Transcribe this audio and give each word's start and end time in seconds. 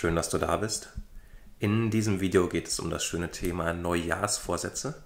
Schön, 0.00 0.14
dass 0.14 0.30
du 0.30 0.38
da 0.38 0.56
bist. 0.58 0.90
In 1.58 1.90
diesem 1.90 2.20
Video 2.20 2.48
geht 2.48 2.68
es 2.68 2.78
um 2.78 2.88
das 2.88 3.04
schöne 3.04 3.32
Thema 3.32 3.72
Neujahrsvorsätze 3.72 5.02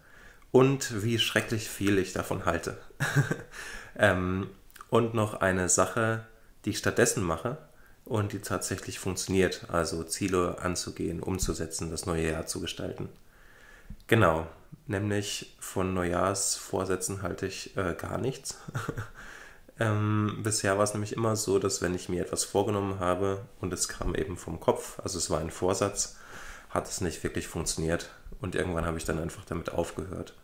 und 0.50 1.02
wie 1.02 1.18
schrecklich 1.18 1.70
viel 1.70 1.96
ich 1.96 2.12
davon 2.12 2.44
halte. 2.44 2.76
ähm, 3.98 4.50
und 4.90 5.14
noch 5.14 5.40
eine 5.40 5.70
Sache, 5.70 6.26
die 6.66 6.70
ich 6.70 6.78
stattdessen 6.78 7.22
mache 7.24 7.56
und 8.04 8.34
die 8.34 8.40
tatsächlich 8.40 8.98
funktioniert, 8.98 9.64
also 9.70 10.04
Ziele 10.04 10.58
anzugehen, 10.60 11.20
umzusetzen, 11.22 11.90
das 11.90 12.04
neue 12.04 12.30
Jahr 12.30 12.44
zu 12.44 12.60
gestalten. 12.60 13.08
Genau, 14.08 14.46
nämlich 14.86 15.56
von 15.58 15.94
Neujahrsvorsätzen 15.94 17.22
halte 17.22 17.46
ich 17.46 17.74
äh, 17.78 17.94
gar 17.94 18.18
nichts. 18.18 18.58
ähm, 19.82 20.40
bisher 20.42 20.76
war 20.78 20.84
es 20.84 20.94
nämlich 20.94 21.12
immer 21.12 21.36
so, 21.36 21.58
dass 21.58 21.82
wenn 21.82 21.94
ich 21.94 22.08
mir 22.08 22.22
etwas 22.22 22.44
vorgenommen 22.44 23.00
habe 23.00 23.42
und 23.60 23.72
es 23.72 23.88
kam 23.88 24.14
eben 24.14 24.36
vom 24.36 24.60
Kopf, 24.60 25.00
also 25.00 25.18
es 25.18 25.30
war 25.30 25.40
ein 25.40 25.50
Vorsatz, 25.50 26.16
hat 26.70 26.88
es 26.88 27.00
nicht 27.00 27.22
wirklich 27.24 27.48
funktioniert 27.48 28.10
und 28.40 28.54
irgendwann 28.54 28.86
habe 28.86 28.98
ich 28.98 29.04
dann 29.04 29.18
einfach 29.18 29.44
damit 29.44 29.72
aufgehört. 29.72 30.34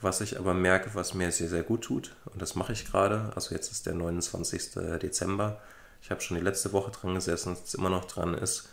Was 0.00 0.20
ich 0.20 0.38
aber 0.38 0.54
merke, 0.54 0.90
was 0.94 1.14
mir 1.14 1.30
sehr, 1.32 1.48
sehr 1.48 1.62
gut 1.62 1.82
tut, 1.84 2.16
und 2.26 2.42
das 2.42 2.56
mache 2.56 2.72
ich 2.72 2.84
gerade, 2.84 3.32
also 3.34 3.54
jetzt 3.54 3.70
ist 3.70 3.86
der 3.86 3.94
29. 3.94 4.72
Dezember, 5.00 5.60
ich 6.02 6.10
habe 6.10 6.20
schon 6.20 6.36
die 6.36 6.42
letzte 6.42 6.72
Woche 6.72 6.90
dran 6.90 7.14
gesessen 7.14 7.50
und 7.50 7.64
es 7.64 7.74
immer 7.74 7.88
noch 7.88 8.04
dran 8.04 8.34
ist, 8.34 8.68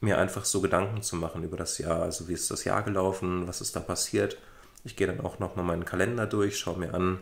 mir 0.00 0.18
einfach 0.18 0.44
so 0.44 0.60
Gedanken 0.60 1.02
zu 1.02 1.16
machen 1.16 1.42
über 1.42 1.56
das 1.56 1.78
Jahr. 1.78 2.02
Also 2.02 2.28
wie 2.28 2.34
ist 2.34 2.50
das 2.50 2.64
Jahr 2.64 2.82
gelaufen, 2.82 3.48
was 3.48 3.60
ist 3.60 3.74
da 3.74 3.80
passiert. 3.80 4.36
Ich 4.84 4.96
gehe 4.96 5.06
dann 5.06 5.20
auch 5.20 5.38
nochmal 5.38 5.64
meinen 5.64 5.84
Kalender 5.84 6.26
durch, 6.26 6.58
schaue 6.58 6.78
mir 6.78 6.94
an, 6.94 7.20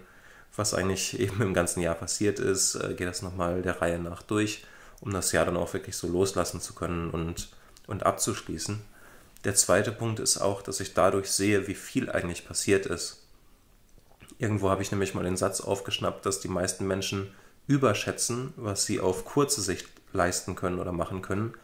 was 0.56 0.74
eigentlich 0.74 1.18
eben 1.20 1.40
im 1.42 1.54
ganzen 1.54 1.80
Jahr 1.80 1.94
passiert 1.94 2.38
ist, 2.38 2.74
äh, 2.76 2.94
gehe 2.94 3.06
das 3.06 3.22
nochmal 3.22 3.62
der 3.62 3.80
Reihe 3.80 3.98
nach 3.98 4.22
durch, 4.22 4.64
um 5.00 5.12
das 5.12 5.32
Jahr 5.32 5.44
dann 5.44 5.56
auch 5.56 5.72
wirklich 5.74 5.96
so 5.96 6.08
loslassen 6.08 6.60
zu 6.60 6.74
können 6.74 7.10
und, 7.10 7.50
und 7.86 8.04
abzuschließen. 8.04 8.80
Der 9.44 9.54
zweite 9.54 9.92
Punkt 9.92 10.18
ist 10.18 10.38
auch, 10.38 10.62
dass 10.62 10.80
ich 10.80 10.94
dadurch 10.94 11.30
sehe, 11.30 11.68
wie 11.68 11.74
viel 11.74 12.10
eigentlich 12.10 12.46
passiert 12.46 12.86
ist. 12.86 13.22
Irgendwo 14.38 14.70
habe 14.70 14.82
ich 14.82 14.90
nämlich 14.90 15.14
mal 15.14 15.24
den 15.24 15.36
Satz 15.36 15.60
aufgeschnappt, 15.60 16.26
dass 16.26 16.40
die 16.40 16.48
meisten 16.48 16.86
Menschen 16.86 17.32
überschätzen, 17.66 18.52
was 18.56 18.84
sie 18.84 19.00
auf 19.00 19.24
kurze 19.24 19.60
Sicht 19.60 19.86
leisten 20.12 20.56
können 20.56 20.78
oder 20.78 20.92
machen 20.92 21.22
können 21.22 21.54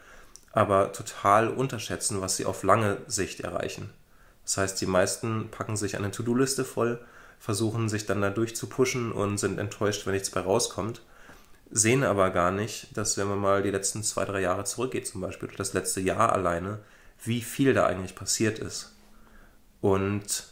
aber 0.53 0.91
total 0.93 1.49
unterschätzen, 1.49 2.21
was 2.21 2.37
sie 2.37 2.45
auf 2.45 2.63
lange 2.63 2.99
Sicht 3.07 3.41
erreichen. 3.41 3.89
Das 4.45 4.57
heißt, 4.57 4.79
die 4.79 4.85
meisten 4.85 5.49
packen 5.49 5.75
sich 5.75 5.97
eine 5.97 6.11
To-Do-Liste 6.11 6.63
voll, 6.63 7.03
versuchen 7.39 7.89
sich 7.89 8.05
dann 8.05 8.21
dadurch 8.21 8.55
zu 8.55 8.67
pushen 8.67 9.11
und 9.11 9.37
sind 9.37 9.59
enttäuscht, 9.59 10.05
wenn 10.05 10.13
nichts 10.13 10.29
bei 10.29 10.41
rauskommt, 10.41 11.01
sehen 11.71 12.03
aber 12.03 12.29
gar 12.29 12.51
nicht, 12.51 12.95
dass 12.95 13.17
wenn 13.17 13.27
man 13.27 13.39
mal 13.39 13.63
die 13.63 13.71
letzten 13.71 14.03
zwei, 14.03 14.25
drei 14.25 14.41
Jahre 14.41 14.63
zurückgeht, 14.63 15.07
zum 15.07 15.21
Beispiel, 15.21 15.49
das 15.57 15.73
letzte 15.73 16.01
Jahr 16.01 16.31
alleine, 16.31 16.79
wie 17.23 17.41
viel 17.41 17.73
da 17.73 17.85
eigentlich 17.85 18.15
passiert 18.15 18.59
ist. 18.59 18.95
Und 19.81 20.45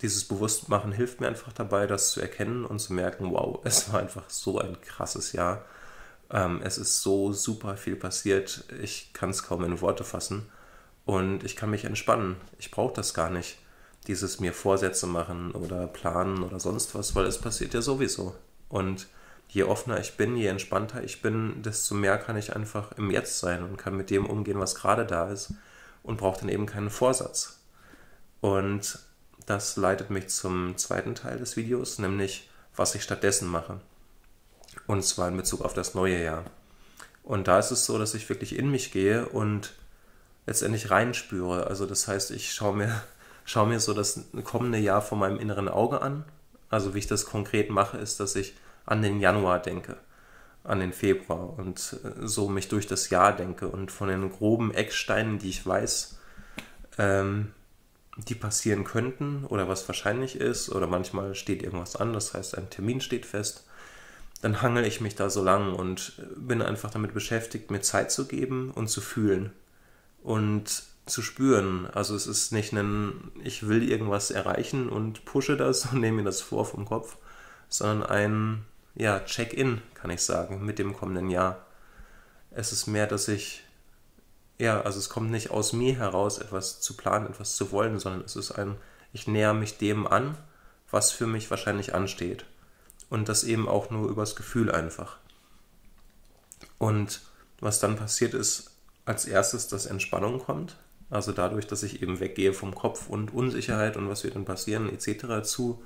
dieses 0.00 0.24
Bewusstmachen 0.24 0.90
hilft 0.92 1.20
mir 1.20 1.28
einfach 1.28 1.52
dabei, 1.52 1.86
das 1.86 2.10
zu 2.10 2.20
erkennen 2.20 2.64
und 2.64 2.80
zu 2.80 2.92
merken, 2.92 3.30
wow, 3.30 3.60
es 3.64 3.92
war 3.92 4.00
einfach 4.00 4.28
so 4.28 4.58
ein 4.58 4.80
krasses 4.80 5.32
Jahr. 5.32 5.64
Ähm, 6.30 6.60
es 6.64 6.78
ist 6.78 7.02
so 7.02 7.32
super 7.32 7.76
viel 7.76 7.96
passiert, 7.96 8.64
ich 8.82 9.12
kann 9.12 9.30
es 9.30 9.42
kaum 9.44 9.64
in 9.64 9.80
Worte 9.80 10.04
fassen. 10.04 10.48
Und 11.04 11.44
ich 11.44 11.56
kann 11.56 11.70
mich 11.70 11.84
entspannen. 11.84 12.36
Ich 12.58 12.70
brauche 12.70 12.94
das 12.94 13.12
gar 13.12 13.28
nicht, 13.28 13.58
dieses 14.06 14.40
mir 14.40 14.52
Vorsätze 14.52 15.06
machen 15.06 15.52
oder 15.52 15.86
planen 15.86 16.42
oder 16.42 16.58
sonst 16.58 16.94
was, 16.94 17.14
weil 17.14 17.26
es 17.26 17.38
passiert 17.38 17.74
ja 17.74 17.82
sowieso. 17.82 18.34
Und 18.68 19.06
je 19.48 19.64
offener 19.64 20.00
ich 20.00 20.16
bin, 20.16 20.36
je 20.36 20.46
entspannter 20.46 21.04
ich 21.04 21.22
bin, 21.22 21.62
desto 21.62 21.94
mehr 21.94 22.18
kann 22.18 22.36
ich 22.36 22.56
einfach 22.56 22.92
im 22.92 23.10
Jetzt 23.10 23.38
sein 23.38 23.62
und 23.62 23.76
kann 23.76 23.96
mit 23.96 24.10
dem 24.10 24.26
umgehen, 24.26 24.58
was 24.58 24.74
gerade 24.74 25.06
da 25.06 25.30
ist 25.30 25.54
und 26.02 26.16
brauche 26.16 26.40
dann 26.40 26.48
eben 26.48 26.66
keinen 26.66 26.90
Vorsatz. 26.90 27.60
Und 28.40 28.98
das 29.46 29.76
leitet 29.76 30.10
mich 30.10 30.28
zum 30.28 30.76
zweiten 30.76 31.14
Teil 31.14 31.38
des 31.38 31.56
Videos, 31.56 31.98
nämlich 31.98 32.48
was 32.74 32.94
ich 32.94 33.02
stattdessen 33.02 33.48
mache. 33.48 33.80
Und 34.86 35.04
zwar 35.04 35.28
in 35.28 35.36
Bezug 35.36 35.60
auf 35.60 35.74
das 35.74 35.94
neue 35.94 36.22
Jahr. 36.22 36.44
Und 37.22 37.46
da 37.46 37.58
ist 37.58 37.70
es 37.70 37.84
so, 37.84 37.98
dass 37.98 38.14
ich 38.14 38.28
wirklich 38.28 38.56
in 38.56 38.70
mich 38.70 38.90
gehe 38.90 39.28
und 39.28 39.74
letztendlich 40.46 40.90
reinspüre. 40.90 41.66
Also 41.66 41.86
das 41.86 42.08
heißt, 42.08 42.30
ich 42.32 42.52
schaue 42.52 42.76
mir, 42.76 43.02
schaue 43.44 43.68
mir 43.68 43.80
so 43.80 43.94
das 43.94 44.24
kommende 44.44 44.78
Jahr 44.78 45.02
vor 45.02 45.18
meinem 45.18 45.38
inneren 45.38 45.68
Auge 45.68 46.02
an. 46.02 46.24
Also 46.70 46.94
wie 46.94 46.98
ich 46.98 47.06
das 47.06 47.26
konkret 47.26 47.70
mache, 47.70 47.98
ist, 47.98 48.20
dass 48.20 48.36
ich 48.36 48.54
an 48.86 49.02
den 49.02 49.20
Januar 49.20 49.60
denke, 49.60 49.96
an 50.64 50.80
den 50.80 50.92
Februar 50.92 51.58
und 51.58 51.96
äh, 52.04 52.26
so 52.26 52.48
mich 52.48 52.68
durch 52.68 52.86
das 52.86 53.10
Jahr 53.10 53.34
denke 53.34 53.68
und 53.68 53.90
von 53.90 54.08
den 54.08 54.30
groben 54.30 54.72
Ecksteinen, 54.72 55.38
die 55.38 55.50
ich 55.50 55.66
weiß, 55.66 56.18
ähm, 56.98 57.52
die 58.16 58.34
passieren 58.34 58.84
könnten 58.84 59.44
oder 59.46 59.68
was 59.68 59.88
wahrscheinlich 59.88 60.36
ist 60.36 60.70
oder 60.70 60.86
manchmal 60.86 61.34
steht 61.34 61.62
irgendwas 61.62 61.96
an, 61.96 62.12
das 62.12 62.34
heißt 62.34 62.58
ein 62.58 62.68
Termin 62.70 63.00
steht 63.00 63.24
fest 63.24 63.64
dann 64.42 64.60
hangel 64.60 64.84
ich 64.84 65.00
mich 65.00 65.14
da 65.14 65.30
so 65.30 65.42
lang 65.42 65.74
und 65.74 66.20
bin 66.36 66.60
einfach 66.60 66.90
damit 66.90 67.14
beschäftigt, 67.14 67.70
mir 67.70 67.80
Zeit 67.80 68.10
zu 68.10 68.26
geben 68.26 68.72
und 68.72 68.88
zu 68.88 69.00
fühlen 69.00 69.52
und 70.22 70.82
zu 71.06 71.22
spüren. 71.22 71.86
Also 71.92 72.14
es 72.14 72.26
ist 72.26 72.52
nicht 72.52 72.72
ein, 72.72 73.32
ich 73.42 73.66
will 73.68 73.88
irgendwas 73.88 74.30
erreichen 74.30 74.88
und 74.88 75.24
pushe 75.24 75.56
das 75.56 75.86
und 75.86 76.00
nehme 76.00 76.18
mir 76.18 76.24
das 76.24 76.40
vor 76.40 76.64
vom 76.64 76.84
Kopf, 76.84 77.16
sondern 77.68 78.08
ein, 78.08 78.64
ja, 78.94 79.20
Check-in, 79.20 79.82
kann 79.94 80.10
ich 80.10 80.22
sagen, 80.22 80.64
mit 80.64 80.78
dem 80.78 80.94
kommenden 80.94 81.30
Jahr. 81.30 81.66
Es 82.50 82.72
ist 82.72 82.86
mehr, 82.86 83.06
dass 83.06 83.28
ich, 83.28 83.64
ja, 84.58 84.82
also 84.82 84.98
es 84.98 85.08
kommt 85.08 85.30
nicht 85.30 85.50
aus 85.50 85.72
mir 85.72 85.96
heraus, 85.96 86.38
etwas 86.38 86.80
zu 86.80 86.96
planen, 86.96 87.26
etwas 87.26 87.56
zu 87.56 87.72
wollen, 87.72 87.98
sondern 87.98 88.22
es 88.24 88.36
ist 88.36 88.52
ein, 88.52 88.76
ich 89.12 89.26
näher 89.26 89.54
mich 89.54 89.78
dem 89.78 90.06
an, 90.06 90.36
was 90.90 91.10
für 91.10 91.26
mich 91.26 91.50
wahrscheinlich 91.50 91.94
ansteht 91.94 92.44
und 93.08 93.28
das 93.28 93.44
eben 93.44 93.68
auch 93.68 93.90
nur 93.90 94.08
übers 94.08 94.36
Gefühl 94.36 94.70
einfach. 94.70 95.18
Und 96.78 97.20
was 97.60 97.80
dann 97.80 97.96
passiert 97.96 98.34
ist, 98.34 98.70
als 99.04 99.24
erstes, 99.24 99.68
dass 99.68 99.86
Entspannung 99.86 100.38
kommt, 100.38 100.76
also 101.12 101.32
dadurch, 101.32 101.66
dass 101.66 101.82
ich 101.82 102.00
eben 102.00 102.20
weggehe 102.20 102.54
vom 102.54 102.74
Kopf 102.74 103.10
und 103.10 103.34
Unsicherheit 103.34 103.98
und 103.98 104.08
was 104.08 104.24
wird 104.24 104.34
dann 104.34 104.46
passieren 104.46 104.88
etc. 104.88 105.46
zu, 105.46 105.84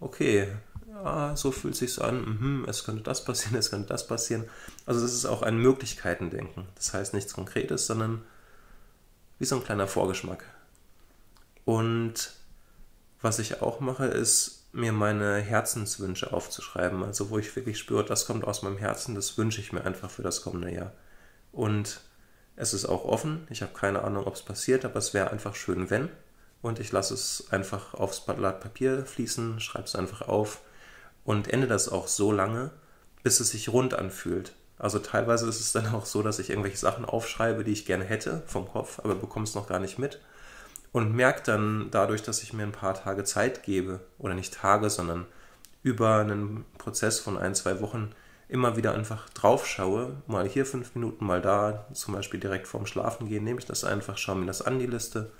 okay, 0.00 0.48
ja, 0.88 1.36
so 1.36 1.52
fühlt 1.52 1.76
sich 1.76 2.02
an, 2.02 2.24
mhm, 2.24 2.66
es 2.68 2.82
könnte 2.82 3.04
das 3.04 3.24
passieren, 3.24 3.54
es 3.58 3.70
könnte 3.70 3.86
das 3.86 4.08
passieren. 4.08 4.44
Also 4.84 5.06
es 5.06 5.14
ist 5.14 5.24
auch 5.24 5.42
ein 5.42 5.58
Möglichkeitendenken. 5.58 6.66
Das 6.74 6.92
heißt 6.92 7.14
nichts 7.14 7.32
Konkretes, 7.32 7.86
sondern 7.86 8.22
wie 9.38 9.44
so 9.44 9.54
ein 9.54 9.62
kleiner 9.62 9.86
Vorgeschmack. 9.86 10.44
Und 11.64 12.32
was 13.22 13.38
ich 13.38 13.62
auch 13.62 13.78
mache, 13.78 14.06
ist 14.06 14.64
mir 14.72 14.92
meine 14.92 15.36
Herzenswünsche 15.36 16.32
aufzuschreiben. 16.32 17.04
Also 17.04 17.30
wo 17.30 17.38
ich 17.38 17.54
wirklich 17.54 17.78
spüre, 17.78 18.04
das 18.04 18.26
kommt 18.26 18.44
aus 18.44 18.62
meinem 18.62 18.78
Herzen, 18.78 19.14
das 19.14 19.38
wünsche 19.38 19.60
ich 19.60 19.72
mir 19.72 19.84
einfach 19.84 20.10
für 20.10 20.22
das 20.22 20.42
kommende 20.42 20.72
Jahr. 20.72 20.92
Und 21.52 22.00
es 22.56 22.74
ist 22.74 22.86
auch 22.86 23.04
offen. 23.04 23.46
Ich 23.50 23.62
habe 23.62 23.72
keine 23.72 24.02
Ahnung, 24.02 24.26
ob 24.26 24.34
es 24.34 24.42
passiert, 24.42 24.84
aber 24.84 24.96
es 24.96 25.14
wäre 25.14 25.30
einfach 25.30 25.54
schön, 25.54 25.90
wenn. 25.90 26.08
Und 26.62 26.80
ich 26.80 26.90
lasse 26.90 27.14
es 27.14 27.46
einfach 27.50 27.94
aufs 27.94 28.20
Blatt 28.20 28.60
Papier 28.60 29.06
fließen, 29.06 29.60
schreibe 29.60 29.84
es 29.84 29.94
einfach 29.94 30.22
auf 30.22 30.62
und 31.24 31.52
ende 31.52 31.66
das 31.66 31.88
auch 31.88 32.08
so 32.08 32.32
lange, 32.32 32.70
bis 33.22 33.40
es 33.40 33.50
sich 33.50 33.68
rund 33.68 33.94
anfühlt. 33.94 34.52
Also 34.78 34.98
teilweise 34.98 35.48
ist 35.48 35.60
es 35.60 35.72
dann 35.72 35.86
auch 35.94 36.06
so, 36.06 36.22
dass 36.22 36.38
ich 36.38 36.50
irgendwelche 36.50 36.78
Sachen 36.78 37.04
aufschreibe, 37.04 37.62
die 37.62 37.72
ich 37.72 37.86
gerne 37.86 38.04
hätte 38.04 38.42
vom 38.46 38.68
Kopf, 38.68 39.00
aber 39.00 39.14
bekomme 39.14 39.44
es 39.44 39.54
noch 39.54 39.68
gar 39.68 39.78
nicht 39.78 39.98
mit 39.98 40.18
und 40.96 41.14
merke 41.14 41.42
dann 41.44 41.88
dadurch, 41.90 42.22
dass 42.22 42.42
ich 42.42 42.54
mir 42.54 42.62
ein 42.62 42.72
paar 42.72 42.94
Tage 42.94 43.22
Zeit 43.24 43.62
gebe, 43.62 44.00
oder 44.18 44.32
nicht 44.32 44.54
Tage, 44.54 44.88
sondern 44.88 45.26
über 45.82 46.20
einen 46.20 46.64
Prozess 46.78 47.20
von 47.20 47.36
ein, 47.36 47.54
zwei 47.54 47.82
Wochen 47.82 48.12
immer 48.48 48.76
wieder 48.76 48.94
einfach 48.94 49.28
drauf 49.30 49.66
schaue, 49.66 50.22
mal 50.26 50.48
hier 50.48 50.66
fünf 50.66 50.94
Minuten, 50.94 51.24
mal 51.26 51.40
da, 51.40 51.86
zum 51.92 52.14
Beispiel 52.14 52.40
direkt 52.40 52.68
vorm 52.68 52.86
Schlafen 52.86 53.28
gehen, 53.28 53.44
nehme 53.44 53.58
ich 53.58 53.66
das 53.66 53.84
einfach, 53.84 54.18
schaue 54.18 54.36
mir 54.36 54.46
das 54.46 54.62
an, 54.62 54.78
die 54.78 54.86
Liste 54.86 55.32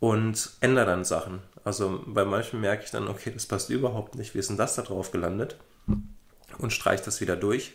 und 0.00 0.50
ändere 0.60 0.86
dann 0.86 1.04
Sachen. 1.04 1.40
Also 1.64 2.02
bei 2.06 2.24
manchen 2.24 2.60
merke 2.60 2.84
ich 2.84 2.90
dann, 2.90 3.08
okay, 3.08 3.30
das 3.32 3.46
passt 3.46 3.70
überhaupt 3.70 4.14
nicht, 4.14 4.34
wie 4.34 4.38
ist 4.38 4.50
denn 4.50 4.56
das 4.56 4.76
da 4.76 4.82
drauf 4.82 5.10
gelandet? 5.10 5.56
Und 6.58 6.72
streiche 6.72 7.04
das 7.04 7.20
wieder 7.20 7.36
durch. 7.36 7.74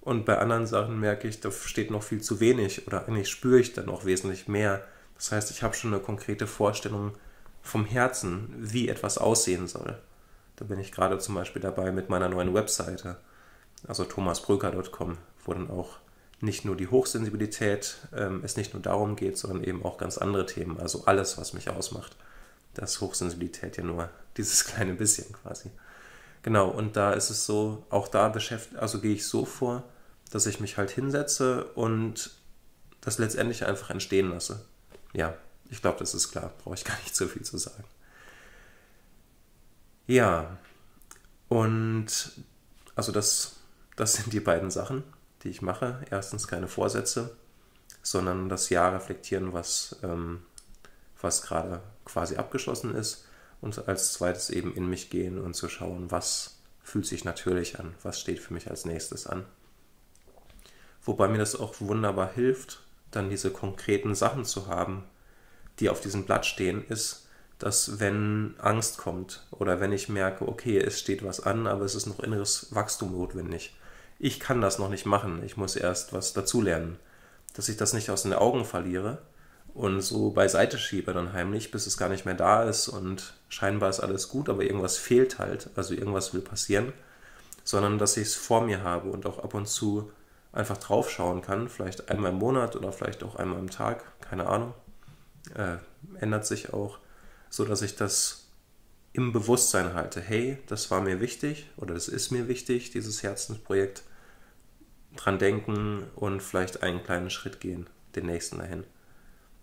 Und 0.00 0.24
bei 0.24 0.38
anderen 0.38 0.66
Sachen 0.66 0.98
merke 1.00 1.28
ich, 1.28 1.40
da 1.40 1.50
steht 1.50 1.90
noch 1.90 2.02
viel 2.02 2.22
zu 2.22 2.40
wenig 2.40 2.86
oder 2.86 3.06
eigentlich 3.06 3.28
spüre 3.28 3.58
ich 3.58 3.74
dann 3.74 3.86
noch 3.86 4.04
wesentlich 4.04 4.48
mehr 4.48 4.82
das 5.18 5.32
heißt, 5.32 5.50
ich 5.50 5.62
habe 5.62 5.74
schon 5.74 5.92
eine 5.92 6.02
konkrete 6.02 6.46
Vorstellung 6.46 7.12
vom 7.60 7.84
Herzen, 7.84 8.54
wie 8.56 8.88
etwas 8.88 9.18
aussehen 9.18 9.66
soll. 9.66 9.98
Da 10.56 10.64
bin 10.64 10.78
ich 10.78 10.92
gerade 10.92 11.18
zum 11.18 11.34
Beispiel 11.34 11.60
dabei 11.60 11.92
mit 11.92 12.08
meiner 12.08 12.28
neuen 12.28 12.54
Webseite, 12.54 13.16
also 13.86 14.04
thomasbröker.com, 14.04 15.18
wo 15.44 15.54
dann 15.54 15.70
auch 15.70 15.98
nicht 16.40 16.64
nur 16.64 16.76
die 16.76 16.88
Hochsensibilität, 16.88 17.96
ähm, 18.14 18.42
es 18.44 18.56
nicht 18.56 18.72
nur 18.72 18.82
darum 18.82 19.16
geht, 19.16 19.36
sondern 19.38 19.64
eben 19.64 19.84
auch 19.84 19.98
ganz 19.98 20.18
andere 20.18 20.46
Themen, 20.46 20.78
also 20.78 21.04
alles, 21.06 21.36
was 21.38 21.52
mich 21.52 21.70
ausmacht. 21.70 22.16
Das 22.74 23.00
Hochsensibilität 23.00 23.76
ja 23.76 23.84
nur 23.84 24.08
dieses 24.36 24.64
kleine 24.64 24.94
bisschen 24.94 25.32
quasi. 25.32 25.70
Genau, 26.42 26.68
und 26.68 26.96
da 26.96 27.12
ist 27.12 27.30
es 27.30 27.46
so, 27.46 27.84
auch 27.90 28.08
da 28.08 28.28
beschäftigt, 28.28 28.76
also 28.80 29.00
gehe 29.00 29.14
ich 29.14 29.26
so 29.26 29.44
vor, 29.44 29.82
dass 30.30 30.46
ich 30.46 30.60
mich 30.60 30.76
halt 30.76 30.90
hinsetze 30.90 31.64
und 31.74 32.30
das 33.00 33.18
letztendlich 33.18 33.66
einfach 33.66 33.90
entstehen 33.90 34.30
lasse. 34.30 34.64
Ja, 35.12 35.34
ich 35.70 35.80
glaube, 35.82 35.98
das 35.98 36.14
ist 36.14 36.30
klar, 36.30 36.52
brauche 36.62 36.74
ich 36.74 36.84
gar 36.86 36.98
nicht 36.98 37.16
so 37.16 37.26
viel 37.26 37.42
zu 37.42 37.58
sagen. 37.58 37.84
Ja, 40.06 40.56
und 41.48 42.32
also 42.94 43.12
das, 43.12 43.56
das 43.98 44.12
sind 44.12 44.32
die 44.32 44.40
beiden 44.40 44.70
Sachen, 44.70 45.02
die 45.42 45.48
ich 45.48 45.60
mache. 45.60 46.00
Erstens 46.08 46.46
keine 46.46 46.68
Vorsätze, 46.68 47.36
sondern 48.00 48.48
das 48.48 48.70
Jahr 48.70 48.94
reflektieren, 48.94 49.52
was, 49.52 49.96
ähm, 50.04 50.42
was 51.20 51.42
gerade 51.42 51.82
quasi 52.04 52.36
abgeschlossen 52.36 52.94
ist. 52.94 53.26
Und 53.60 53.88
als 53.88 54.12
zweites 54.12 54.50
eben 54.50 54.72
in 54.72 54.88
mich 54.88 55.10
gehen 55.10 55.40
und 55.40 55.54
zu 55.54 55.68
schauen, 55.68 56.12
was 56.12 56.58
fühlt 56.80 57.06
sich 57.06 57.24
natürlich 57.24 57.80
an, 57.80 57.92
was 58.04 58.20
steht 58.20 58.38
für 58.38 58.54
mich 58.54 58.70
als 58.70 58.84
nächstes 58.84 59.26
an. 59.26 59.44
Wobei 61.02 61.26
mir 61.26 61.38
das 61.38 61.56
auch 61.56 61.74
wunderbar 61.80 62.32
hilft, 62.32 62.84
dann 63.10 63.30
diese 63.30 63.50
konkreten 63.50 64.14
Sachen 64.14 64.44
zu 64.44 64.68
haben, 64.68 65.04
die 65.80 65.90
auf 65.90 66.00
diesem 66.00 66.24
Blatt 66.24 66.46
stehen, 66.46 66.84
ist, 66.86 67.26
dass 67.58 67.98
wenn 67.98 68.54
Angst 68.58 68.98
kommt 68.98 69.44
oder 69.50 69.80
wenn 69.80 69.90
ich 69.90 70.08
merke, 70.08 70.46
okay, 70.46 70.78
es 70.78 71.00
steht 71.00 71.24
was 71.24 71.40
an, 71.40 71.66
aber 71.66 71.84
es 71.84 71.96
ist 71.96 72.06
noch 72.06 72.20
inneres 72.20 72.72
Wachstum 72.72 73.10
notwendig. 73.10 73.74
Ich 74.18 74.40
kann 74.40 74.60
das 74.60 74.78
noch 74.78 74.88
nicht 74.88 75.06
machen, 75.06 75.42
ich 75.44 75.56
muss 75.56 75.76
erst 75.76 76.12
was 76.12 76.32
dazulernen. 76.32 76.98
Dass 77.54 77.68
ich 77.68 77.76
das 77.76 77.92
nicht 77.92 78.10
aus 78.10 78.22
den 78.22 78.34
Augen 78.34 78.64
verliere 78.64 79.18
und 79.74 80.00
so 80.00 80.30
beiseite 80.30 80.78
schiebe 80.78 81.12
dann 81.12 81.32
heimlich, 81.32 81.70
bis 81.70 81.86
es 81.86 81.96
gar 81.96 82.08
nicht 82.08 82.24
mehr 82.24 82.34
da 82.34 82.64
ist 82.64 82.88
und 82.88 83.34
scheinbar 83.48 83.90
ist 83.90 84.00
alles 84.00 84.28
gut, 84.28 84.48
aber 84.48 84.62
irgendwas 84.62 84.96
fehlt 84.96 85.38
halt, 85.38 85.70
also 85.76 85.94
irgendwas 85.94 86.34
will 86.34 86.40
passieren, 86.40 86.92
sondern 87.64 87.98
dass 87.98 88.16
ich 88.16 88.28
es 88.28 88.34
vor 88.34 88.62
mir 88.62 88.82
habe 88.82 89.10
und 89.10 89.26
auch 89.26 89.38
ab 89.38 89.54
und 89.54 89.68
zu 89.68 90.10
einfach 90.52 90.78
draufschauen 90.78 91.42
kann, 91.42 91.68
vielleicht 91.68 92.10
einmal 92.10 92.32
im 92.32 92.38
Monat 92.38 92.74
oder 92.74 92.92
vielleicht 92.92 93.22
auch 93.22 93.36
einmal 93.36 93.58
am 93.58 93.70
Tag, 93.70 94.02
keine 94.20 94.46
Ahnung, 94.46 94.74
äh, 95.54 95.76
ändert 96.20 96.46
sich 96.46 96.72
auch. 96.72 96.98
So 97.50 97.64
dass 97.64 97.82
ich 97.82 97.96
das 97.96 98.47
im 99.18 99.32
Bewusstsein 99.32 99.94
halte, 99.94 100.20
hey, 100.20 100.58
das 100.68 100.92
war 100.92 101.00
mir 101.00 101.20
wichtig 101.20 101.68
oder 101.76 101.92
das 101.92 102.06
ist 102.06 102.30
mir 102.30 102.46
wichtig, 102.46 102.92
dieses 102.92 103.24
Herzensprojekt, 103.24 104.04
dran 105.16 105.40
denken 105.40 106.04
und 106.14 106.40
vielleicht 106.40 106.84
einen 106.84 107.02
kleinen 107.02 107.28
Schritt 107.28 107.58
gehen, 107.58 107.88
den 108.14 108.26
nächsten 108.26 108.58
dahin. 108.58 108.84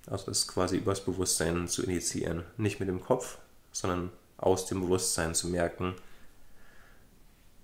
Also 0.08 0.26
das 0.26 0.50
quasi 0.50 0.76
übers 0.76 1.06
Bewusstsein 1.06 1.70
zu 1.70 1.84
initiieren, 1.84 2.44
nicht 2.58 2.82
mit 2.82 2.90
dem 2.90 3.00
Kopf, 3.00 3.38
sondern 3.72 4.12
aus 4.36 4.66
dem 4.66 4.82
Bewusstsein 4.82 5.34
zu 5.34 5.48
merken, 5.48 5.96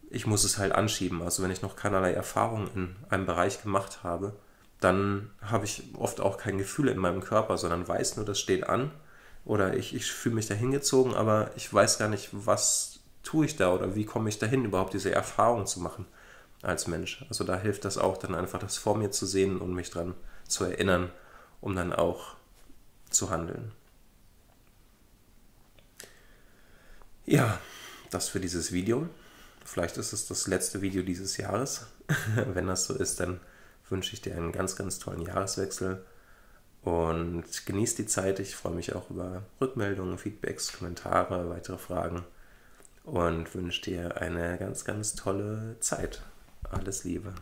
ich 0.10 0.26
muss 0.26 0.46
es 0.46 0.58
halt 0.58 0.72
anschieben. 0.72 1.22
Also 1.22 1.44
wenn 1.44 1.52
ich 1.52 1.62
noch 1.62 1.76
keinerlei 1.76 2.14
Erfahrung 2.14 2.70
in 2.74 2.96
einem 3.10 3.26
Bereich 3.26 3.62
gemacht 3.62 4.02
habe, 4.02 4.40
dann 4.80 5.30
habe 5.42 5.66
ich 5.66 5.84
oft 5.98 6.22
auch 6.22 6.38
kein 6.38 6.58
Gefühl 6.58 6.88
in 6.88 7.00
meinem 7.00 7.20
Körper, 7.20 7.58
sondern 7.58 7.86
weiß 7.86 8.16
nur, 8.16 8.26
das 8.26 8.40
steht 8.40 8.70
an 8.70 8.92
oder 9.46 9.76
ich, 9.76 9.96
ich 9.96 10.12
fühle 10.12 10.36
mich 10.36 10.48
da 10.48 10.54
hingezogen, 10.54 11.14
aber 11.14 11.52
ich 11.56 11.72
weiß 11.74 11.98
gar 11.98 12.10
nicht, 12.10 12.30
was 12.32 13.00
tue 13.24 13.46
ich 13.46 13.56
da 13.56 13.74
oder 13.74 13.96
wie 13.96 14.06
komme 14.06 14.30
ich 14.30 14.40
dahin, 14.40 14.66
überhaupt 14.66 14.94
diese 14.94 15.12
Erfahrung 15.12 15.66
zu 15.66 15.80
machen 15.80 16.06
als 16.62 16.88
Mensch. 16.88 17.26
Also 17.30 17.44
da 17.44 17.60
hilft 17.60 17.86
das 17.86 17.98
auch, 17.98 18.18
dann 18.18 18.36
einfach 18.36 18.60
das 18.60 18.78
vor 18.78 18.98
mir 18.98 19.12
zu 19.12 19.26
sehen 19.26 19.60
und 19.60 19.74
mich 19.74 19.90
dran 19.90 20.14
zu 20.48 20.64
erinnern, 20.66 21.12
um 21.60 21.76
dann 21.76 21.94
auch 21.94 22.36
zu 23.10 23.30
handeln. 23.30 23.72
Ja, 27.26 27.60
das 28.10 28.30
für 28.30 28.40
dieses 28.40 28.72
Video. 28.72 29.08
Vielleicht 29.64 29.98
ist 29.98 30.12
es 30.12 30.28
das 30.28 30.48
letzte 30.48 30.82
Video 30.82 31.04
dieses 31.04 31.38
Jahres. 31.38 31.88
Wenn 32.36 32.68
das 32.68 32.86
so 32.86 32.94
ist, 32.94 33.20
dann 33.20 33.40
wünsche 33.90 34.14
ich 34.14 34.22
dir 34.22 34.36
einen 34.36 34.52
ganz, 34.52 34.76
ganz 34.76 35.00
tollen 35.00 35.22
Jahreswechsel 35.22 36.04
und 36.84 37.66
genießt 37.66 38.00
die 38.00 38.06
Zeit. 38.06 38.40
Ich 38.40 38.56
freue 38.56 38.74
mich 38.74 38.96
auch 38.96 39.10
über 39.10 39.44
Rückmeldungen, 39.60 40.18
Feedbacks, 40.18 40.78
Kommentare, 40.78 41.50
weitere 41.50 41.78
Fragen 41.78 42.24
und 43.04 43.54
wünsche 43.56 43.82
dir 43.82 44.22
eine 44.22 44.58
ganz, 44.58 44.86
ganz 44.86 45.16
tolle 45.16 45.78
Zeit. 45.80 46.22
Alles 46.70 47.04
Liebe. 47.04 47.34